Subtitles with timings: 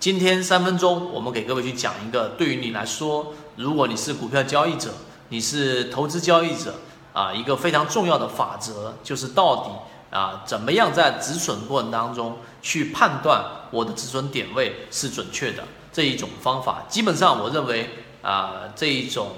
[0.00, 4.90] 今天三分钟，我们给各位去讲一个，对于你来说，如果你是股票交易者，
[5.30, 6.76] 你是投资交易者
[7.12, 16.84] 啊，一个非常重要的法则，就是到底啊，怎么样在止损过程当中去判断我的止损点位是准确的这一种方法。
[16.88, 17.90] 基本上，我认为
[18.22, 19.32] 啊，这一种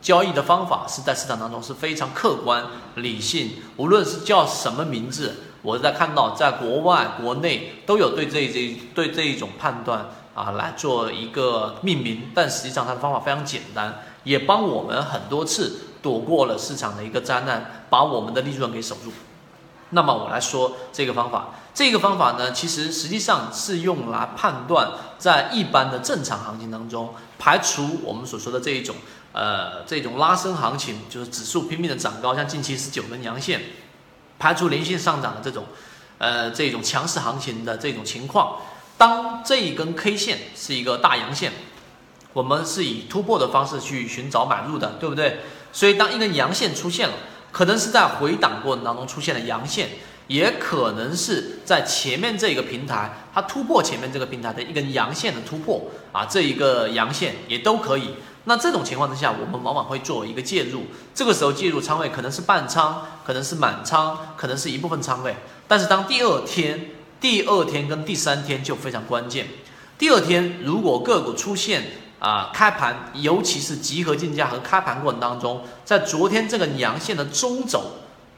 [0.00, 2.64] 交易的方法是在市场当中是非常客观、
[2.96, 5.36] 理性，无论是叫什么名字。
[5.62, 19.12] 我在看到，在国外、国内都有对这这对这一种判断啊来做一个命名，但实际上它的方法非常简单，也帮我们很多次躲过了市场的一个灾难，把我们的利润给守住。
[19.90, 24.88] 那么我来说这个方法，这个方法呢，其实实际上是用来判断
[25.18, 28.94] 在一般的正常行情当中，排除我们所说的这一种
[29.36, 33.60] 呃这种拉升行情，就是指数拼命的涨高，像近期是九根阳线。
[34.38, 35.64] 排除连续上涨的这种，
[36.18, 38.58] 呃，这种强势行情的这种情况，
[38.98, 41.52] 当这一根 K 线是一个大阳线，
[42.34, 45.40] 我们是以突破的方式去寻找买入的，对不对？
[45.72, 47.14] 所以当一根阳线出现了，
[47.50, 49.88] 可能是在回档过程当中出现了阳线，
[50.26, 58.10] 也可能是在前面这个平台它突破前面这个平台的一根阳线的突破啊，这一个阳线也都可以。
[58.48, 60.84] 那这种情况之下，我们往往会做一个介入。
[61.12, 65.34] 这个时候介入仓位可能是半仓，可能是满仓，可能是一部分仓位。
[65.66, 69.48] 但是当第二天、第二天跟第三天就非常关键。
[69.98, 77.82] 第二天如果个股出现啊开盘，尤其是集合竞价和开盘过程当中，在昨天这个阳线的中轴，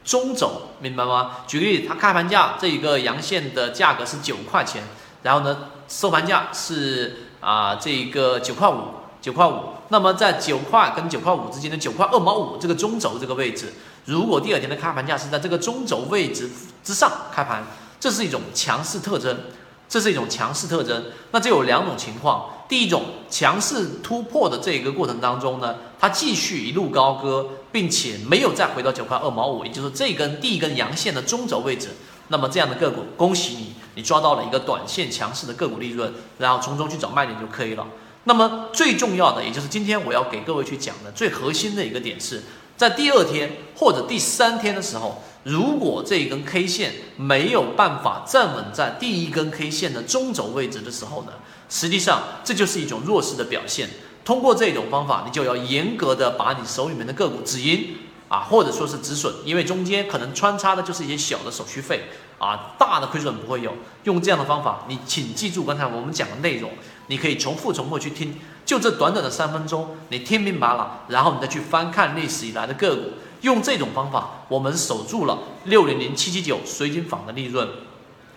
[0.05, 1.33] 中轴明白吗？
[1.47, 4.85] 举个例子，它开盘价这一个阳线的价格是九块钱，
[5.23, 8.85] 然后呢收盘价是啊这一个九块五，
[9.29, 9.61] 九块五。
[9.91, 13.75] 那么在九块跟九块五之间的九块二毛五这个中轴这个位置，
[14.07, 16.49] 如果第二天的开盘价是在这个中轴位置
[16.83, 17.63] 之上开盘，
[18.01, 19.39] 这是一种强势特征，
[19.87, 21.05] 这是一种强势特征。
[21.31, 31.91] 那这有两种情况，第一种强势突破的这一个过程当中呢，它继续一路高歌，并且没有再回到九块二毛五，也就是这根第一根阳线的中轴位置。
[32.29, 37.87] 那么这样的个股，恭喜你，你抓到了一个短线强势的个股利润，然后从中去找卖点就可以了。
[38.29, 42.43] 那么最重要的，也就是今天我要给各位去讲的最核心的一个点是，
[42.77, 51.33] 在第二天或者第三天的时候，如果这一根 K 线没有办法站稳在第一根 K 线的中轴位置的时候呢，
[51.71, 53.89] 实际上这就是一种弱势的表现。
[54.27, 57.97] 通过这种方法，你就要严格的把你手里面的个股止盈
[58.29, 62.05] 啊，或者说是止损，因为中间可能穿插的就是一些小的手续费
[62.39, 63.73] 啊，大的亏损不会有。
[64.05, 66.71] 用这样的方法，你请记住刚才我们讲的内容。
[67.11, 73.03] 你可以重复重复去听，就这短短的三分钟，你听明白了，然后你再去翻看历史以来的个股，
[73.41, 77.67] 用这种方法，我们守住了六零零七七九水晶坊的利润，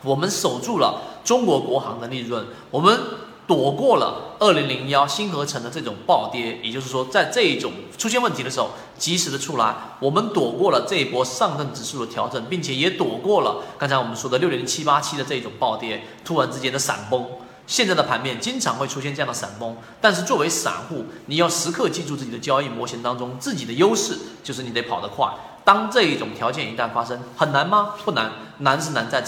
[0.03, 2.97] 我们守住了中国国航的利润，我们
[3.52, 17.28] 躲过了二零零幺新合成的这种暴跌，也就是说，在这一种出现问题的时候，及时的出来，我们躲过了这一波上证指数的调整，并且也躲过了刚才我们说的六零零七八七的这种暴跌，突然之间的闪崩。
[17.68, 25.28] 现在的盘面经常会出现这样的闪崩，但是作为散户，你要时刻记住自己的交易模型当中自己的优势，就是你得跑得快。
[25.66, 27.96] 当这一种条件一旦发生，很难吗？
[28.06, 29.22] 不难，难是难在。